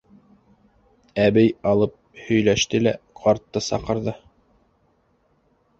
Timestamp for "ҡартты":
3.23-3.65